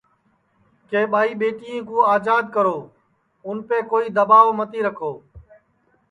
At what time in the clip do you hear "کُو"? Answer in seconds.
1.87-1.97